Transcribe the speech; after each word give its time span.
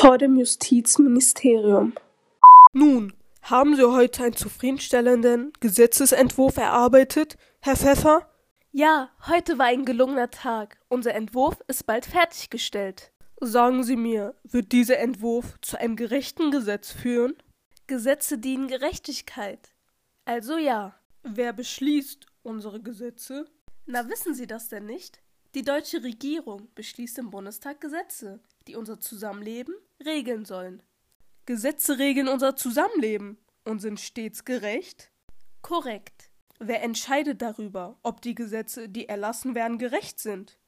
vor 0.00 0.16
dem 0.16 0.36
Justizministerium. 0.36 1.92
Nun, 2.72 3.12
haben 3.42 3.74
Sie 3.74 3.90
heute 3.90 4.22
einen 4.22 4.36
zufriedenstellenden 4.36 5.52
Gesetzesentwurf 5.58 6.56
erarbeitet, 6.56 7.36
Herr 7.58 7.76
Pfeffer? 7.76 8.30
Ja, 8.70 9.10
heute 9.26 9.58
war 9.58 9.66
ein 9.66 9.84
gelungener 9.84 10.30
Tag. 10.30 10.78
Unser 10.88 11.14
Entwurf 11.14 11.58
ist 11.66 11.84
bald 11.84 12.06
fertiggestellt. 12.06 13.10
Sagen 13.40 13.82
Sie 13.82 13.96
mir, 13.96 14.36
wird 14.44 14.70
dieser 14.70 14.98
Entwurf 14.98 15.56
zu 15.62 15.76
einem 15.80 15.96
gerechten 15.96 16.52
Gesetz 16.52 16.92
führen? 16.92 17.34
Gesetze 17.88 18.38
dienen 18.38 18.68
Gerechtigkeit. 18.68 19.74
Also 20.24 20.58
ja. 20.58 20.94
Wer 21.24 21.52
beschließt 21.52 22.24
unsere 22.44 22.80
Gesetze? 22.80 23.46
Na, 23.86 24.08
wissen 24.08 24.32
Sie 24.32 24.46
das 24.46 24.68
denn 24.68 24.86
nicht? 24.86 25.20
Die 25.54 25.62
deutsche 25.62 26.04
Regierung 26.04 26.68
beschließt 26.76 27.18
im 27.18 27.30
Bundestag 27.30 27.80
Gesetze, 27.80 28.38
die 28.68 28.76
unser 28.76 29.00
Zusammenleben 29.00 29.74
regeln 30.04 30.44
sollen. 30.44 30.82
Gesetze 31.46 31.98
regeln 31.98 32.28
unser 32.28 32.54
Zusammenleben 32.54 33.38
und 33.64 33.80
sind 33.80 33.98
stets 33.98 34.44
gerecht? 34.44 35.10
Korrekt. 35.62 36.30
Wer 36.60 36.82
entscheidet 36.82 37.40
darüber, 37.40 37.98
ob 38.02 38.20
die 38.20 38.34
Gesetze, 38.34 38.88
die 38.88 39.08
erlassen 39.08 39.54
werden, 39.54 39.78
gerecht 39.78 40.20
sind? 40.20 40.58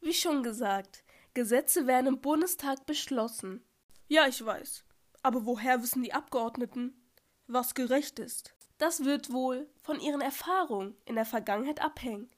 Wie 0.00 0.14
schon 0.14 0.42
gesagt, 0.42 1.04
Gesetze 1.34 1.86
werden 1.86 2.06
im 2.06 2.20
Bundestag 2.20 2.86
beschlossen. 2.86 3.64
Ja, 4.08 4.26
ich 4.26 4.44
weiß. 4.44 4.84
Aber 5.22 5.44
woher 5.44 5.82
wissen 5.82 6.02
die 6.02 6.12
Abgeordneten, 6.12 7.10
was 7.46 7.74
gerecht 7.74 8.18
ist? 8.18 8.54
Das 8.78 9.04
wird 9.04 9.32
wohl 9.32 9.68
von 9.82 10.00
ihren 10.00 10.20
Erfahrungen 10.20 10.96
in 11.04 11.16
der 11.16 11.24
Vergangenheit 11.24 11.82
abhängen. 11.82 12.30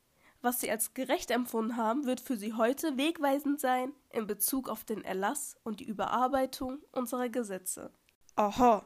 Was 0.42 0.60
sie 0.60 0.70
als 0.70 0.94
gerecht 0.94 1.30
empfunden 1.30 1.76
haben, 1.76 2.04
wird 2.04 2.20
für 2.20 2.36
sie 2.36 2.52
heute 2.52 2.96
wegweisend 2.96 3.60
sein 3.60 3.92
in 4.10 4.26
Bezug 4.26 4.68
auf 4.68 4.84
den 4.84 5.02
Erlass 5.04 5.56
und 5.64 5.80
die 5.80 5.86
Überarbeitung 5.86 6.78
unserer 6.92 7.28
Gesetze. 7.28 7.92
Aha. 8.36 8.84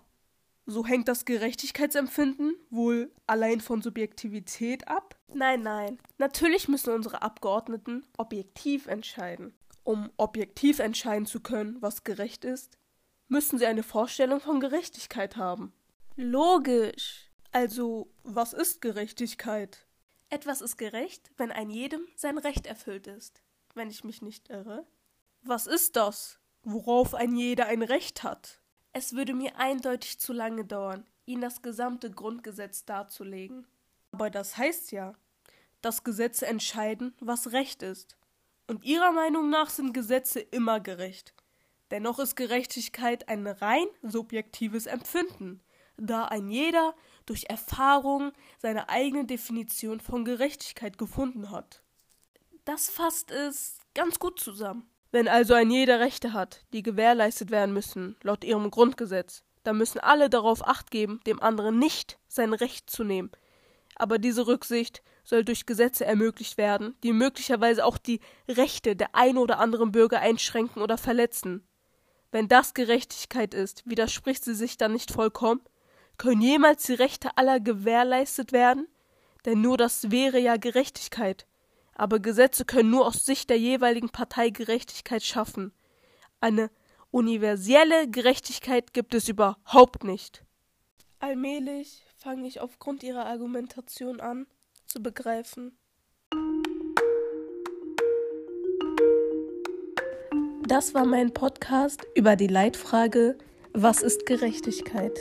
So 0.66 0.86
hängt 0.86 1.08
das 1.08 1.24
Gerechtigkeitsempfinden 1.24 2.54
wohl 2.70 3.12
allein 3.26 3.60
von 3.60 3.82
Subjektivität 3.82 4.86
ab? 4.86 5.16
Nein, 5.34 5.62
nein. 5.62 5.98
Natürlich 6.18 6.68
müssen 6.68 6.94
unsere 6.94 7.22
Abgeordneten 7.22 8.06
objektiv 8.16 8.86
entscheiden. 8.86 9.52
Um 9.82 10.10
objektiv 10.16 10.78
entscheiden 10.78 11.26
zu 11.26 11.40
können, 11.40 11.78
was 11.80 12.04
gerecht 12.04 12.44
ist, 12.44 12.78
müssen 13.26 13.58
sie 13.58 13.66
eine 13.66 13.82
Vorstellung 13.82 14.40
von 14.40 14.60
Gerechtigkeit 14.60 15.36
haben. 15.36 15.72
Logisch. 16.16 17.30
Also, 17.52 18.12
was 18.22 18.52
ist 18.52 18.80
Gerechtigkeit? 18.80 19.86
Etwas 20.30 20.60
ist 20.60 20.76
gerecht, 20.76 21.32
wenn 21.36 21.50
ein 21.50 21.70
jedem 21.70 22.06
sein 22.14 22.38
Recht 22.38 22.66
erfüllt 22.66 23.08
ist, 23.08 23.42
wenn 23.74 23.90
ich 23.90 24.04
mich 24.04 24.22
nicht 24.22 24.48
irre. 24.48 24.86
Was 25.42 25.66
ist 25.66 25.96
das, 25.96 26.38
worauf 26.62 27.14
ein 27.14 27.34
jeder 27.34 27.66
ein 27.66 27.82
Recht 27.82 28.22
hat? 28.22 28.60
Es 28.92 29.14
würde 29.14 29.34
mir 29.34 29.56
eindeutig 29.56 30.20
zu 30.20 30.32
lange 30.32 30.64
dauern, 30.64 31.04
Ihnen 31.26 31.42
das 31.42 31.62
gesamte 31.62 32.12
Grundgesetz 32.12 32.84
darzulegen. 32.84 33.66
Aber 34.12 34.30
das 34.30 34.56
heißt 34.56 34.92
ja, 34.92 35.14
dass 35.80 36.04
Gesetze 36.04 36.46
entscheiden, 36.46 37.14
was 37.20 37.50
Recht 37.52 37.82
ist. 37.82 38.16
Und 38.68 38.84
Ihrer 38.84 39.10
Meinung 39.10 39.50
nach 39.50 39.68
sind 39.68 39.92
Gesetze 39.92 40.38
immer 40.38 40.78
gerecht. 40.78 41.34
Dennoch 41.90 42.20
ist 42.20 42.36
Gerechtigkeit 42.36 43.28
ein 43.28 43.48
rein 43.48 43.86
subjektives 44.02 44.86
Empfinden, 44.86 45.60
da 46.06 46.24
ein 46.24 46.48
jeder 46.48 46.94
durch 47.26 47.44
Erfahrung 47.48 48.32
seine 48.58 48.88
eigene 48.88 49.24
Definition 49.24 50.00
von 50.00 50.24
Gerechtigkeit 50.24 50.98
gefunden 50.98 51.50
hat. 51.50 51.82
Das 52.64 52.88
fasst 52.88 53.30
es 53.30 53.78
ganz 53.94 54.18
gut 54.18 54.40
zusammen. 54.40 54.88
Wenn 55.12 55.28
also 55.28 55.54
ein 55.54 55.70
jeder 55.70 55.98
Rechte 56.00 56.32
hat, 56.32 56.64
die 56.72 56.82
gewährleistet 56.82 57.50
werden 57.50 57.74
müssen, 57.74 58.16
laut 58.22 58.44
ihrem 58.44 58.70
Grundgesetz, 58.70 59.42
dann 59.64 59.76
müssen 59.76 59.98
alle 59.98 60.30
darauf 60.30 60.66
acht 60.66 60.90
geben, 60.90 61.20
dem 61.26 61.40
anderen 61.42 61.78
nicht 61.78 62.18
sein 62.28 62.52
Recht 62.54 62.88
zu 62.88 63.04
nehmen. 63.04 63.30
Aber 63.96 64.18
diese 64.18 64.46
Rücksicht 64.46 65.02
soll 65.24 65.44
durch 65.44 65.66
Gesetze 65.66 66.04
ermöglicht 66.04 66.56
werden, 66.58 66.96
die 67.02 67.12
möglicherweise 67.12 67.84
auch 67.84 67.98
die 67.98 68.20
Rechte 68.48 68.96
der 68.96 69.14
ein 69.14 69.36
oder 69.36 69.58
anderen 69.58 69.92
Bürger 69.92 70.20
einschränken 70.20 70.80
oder 70.80 70.96
verletzen. 70.96 71.66
Wenn 72.32 72.48
das 72.48 72.74
Gerechtigkeit 72.74 73.54
ist, 73.54 73.82
widerspricht 73.88 74.44
sie 74.44 74.54
sich 74.54 74.76
dann 74.76 74.92
nicht 74.92 75.10
vollkommen? 75.10 75.60
Können 76.20 76.42
jemals 76.42 76.82
die 76.82 76.92
Rechte 76.92 77.30
aller 77.38 77.60
gewährleistet 77.60 78.52
werden? 78.52 78.86
Denn 79.46 79.62
nur 79.62 79.78
das 79.78 80.10
wäre 80.10 80.38
ja 80.38 80.58
Gerechtigkeit. 80.58 81.46
Aber 81.94 82.18
Gesetze 82.18 82.66
können 82.66 82.90
nur 82.90 83.06
aus 83.06 83.24
Sicht 83.24 83.48
der 83.48 83.58
jeweiligen 83.58 84.10
Partei 84.10 84.50
Gerechtigkeit 84.50 85.22
schaffen. 85.22 85.72
Eine 86.38 86.70
universelle 87.10 88.06
Gerechtigkeit 88.06 88.92
gibt 88.92 89.14
es 89.14 89.30
überhaupt 89.30 90.04
nicht. 90.04 90.44
Allmählich 91.20 92.04
fange 92.18 92.46
ich 92.46 92.60
aufgrund 92.60 93.02
ihrer 93.02 93.24
Argumentation 93.24 94.20
an 94.20 94.46
zu 94.84 95.02
begreifen. 95.02 95.78
Das 100.68 100.92
war 100.92 101.06
mein 101.06 101.32
Podcast 101.32 102.06
über 102.14 102.36
die 102.36 102.46
Leitfrage 102.46 103.38
Was 103.72 104.02
ist 104.02 104.26
Gerechtigkeit? 104.26 105.18